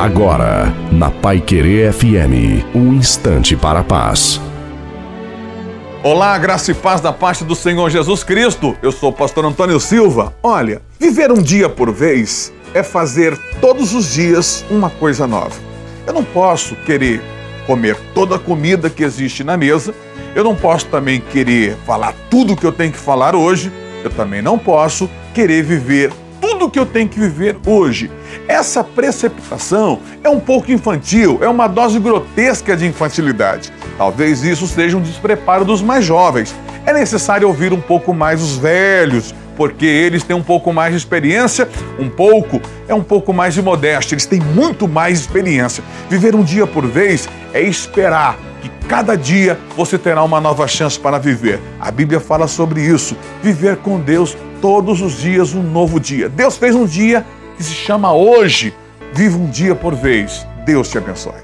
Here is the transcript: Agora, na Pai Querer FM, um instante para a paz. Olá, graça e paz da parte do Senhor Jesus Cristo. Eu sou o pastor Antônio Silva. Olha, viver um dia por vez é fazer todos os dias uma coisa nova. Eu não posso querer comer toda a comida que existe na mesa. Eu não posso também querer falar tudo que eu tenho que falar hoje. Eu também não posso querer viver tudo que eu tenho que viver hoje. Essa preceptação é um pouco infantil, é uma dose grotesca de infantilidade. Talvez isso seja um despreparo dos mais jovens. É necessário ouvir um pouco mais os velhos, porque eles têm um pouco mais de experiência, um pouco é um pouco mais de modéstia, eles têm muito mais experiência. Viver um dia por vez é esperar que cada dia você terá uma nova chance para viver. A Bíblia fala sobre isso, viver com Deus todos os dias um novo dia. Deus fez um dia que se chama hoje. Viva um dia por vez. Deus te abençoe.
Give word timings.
Agora, 0.00 0.74
na 0.90 1.10
Pai 1.10 1.42
Querer 1.42 1.92
FM, 1.92 2.64
um 2.74 2.94
instante 2.94 3.54
para 3.54 3.80
a 3.80 3.84
paz. 3.84 4.40
Olá, 6.02 6.38
graça 6.38 6.70
e 6.70 6.74
paz 6.74 7.02
da 7.02 7.12
parte 7.12 7.44
do 7.44 7.54
Senhor 7.54 7.90
Jesus 7.90 8.24
Cristo. 8.24 8.74
Eu 8.82 8.92
sou 8.92 9.10
o 9.10 9.12
pastor 9.12 9.44
Antônio 9.44 9.78
Silva. 9.78 10.34
Olha, 10.42 10.80
viver 10.98 11.30
um 11.30 11.42
dia 11.42 11.68
por 11.68 11.92
vez 11.92 12.50
é 12.72 12.82
fazer 12.82 13.36
todos 13.60 13.92
os 13.92 14.10
dias 14.10 14.64
uma 14.70 14.88
coisa 14.88 15.26
nova. 15.26 15.60
Eu 16.06 16.14
não 16.14 16.24
posso 16.24 16.74
querer 16.76 17.20
comer 17.66 17.94
toda 18.14 18.36
a 18.36 18.38
comida 18.38 18.88
que 18.88 19.04
existe 19.04 19.44
na 19.44 19.54
mesa. 19.58 19.94
Eu 20.34 20.42
não 20.42 20.56
posso 20.56 20.86
também 20.86 21.20
querer 21.20 21.76
falar 21.84 22.14
tudo 22.30 22.56
que 22.56 22.64
eu 22.64 22.72
tenho 22.72 22.90
que 22.90 22.98
falar 22.98 23.36
hoje. 23.36 23.70
Eu 24.02 24.08
também 24.08 24.40
não 24.40 24.58
posso 24.58 25.10
querer 25.34 25.62
viver 25.62 26.10
tudo 26.60 26.70
que 26.70 26.78
eu 26.78 26.84
tenho 26.84 27.08
que 27.08 27.18
viver 27.18 27.56
hoje. 27.66 28.10
Essa 28.46 28.84
preceptação 28.84 29.98
é 30.22 30.28
um 30.28 30.38
pouco 30.38 30.70
infantil, 30.70 31.38
é 31.40 31.48
uma 31.48 31.66
dose 31.66 31.98
grotesca 31.98 32.76
de 32.76 32.86
infantilidade. 32.86 33.72
Talvez 33.96 34.44
isso 34.44 34.66
seja 34.66 34.98
um 34.98 35.00
despreparo 35.00 35.64
dos 35.64 35.80
mais 35.80 36.04
jovens. 36.04 36.54
É 36.84 36.92
necessário 36.92 37.48
ouvir 37.48 37.72
um 37.72 37.80
pouco 37.80 38.12
mais 38.12 38.42
os 38.42 38.58
velhos, 38.58 39.34
porque 39.56 39.86
eles 39.86 40.22
têm 40.22 40.36
um 40.36 40.42
pouco 40.42 40.70
mais 40.70 40.92
de 40.92 40.98
experiência, 40.98 41.66
um 41.98 42.10
pouco 42.10 42.60
é 42.86 42.94
um 42.94 43.02
pouco 43.02 43.32
mais 43.32 43.54
de 43.54 43.62
modéstia, 43.62 44.14
eles 44.14 44.26
têm 44.26 44.40
muito 44.40 44.86
mais 44.86 45.20
experiência. 45.20 45.82
Viver 46.10 46.34
um 46.34 46.42
dia 46.42 46.66
por 46.66 46.86
vez 46.86 47.26
é 47.54 47.62
esperar 47.62 48.38
que 48.60 48.68
cada 48.90 49.16
dia 49.16 49.56
você 49.76 49.96
terá 49.96 50.20
uma 50.24 50.40
nova 50.40 50.66
chance 50.66 50.98
para 50.98 51.16
viver. 51.16 51.60
A 51.78 51.92
Bíblia 51.92 52.18
fala 52.18 52.48
sobre 52.48 52.82
isso, 52.82 53.16
viver 53.40 53.76
com 53.76 54.00
Deus 54.00 54.36
todos 54.60 55.00
os 55.00 55.20
dias 55.20 55.54
um 55.54 55.62
novo 55.62 56.00
dia. 56.00 56.28
Deus 56.28 56.56
fez 56.56 56.74
um 56.74 56.84
dia 56.84 57.24
que 57.56 57.62
se 57.62 57.72
chama 57.72 58.12
hoje. 58.12 58.74
Viva 59.12 59.38
um 59.38 59.48
dia 59.48 59.76
por 59.76 59.94
vez. 59.94 60.44
Deus 60.66 60.88
te 60.88 60.98
abençoe. 60.98 61.40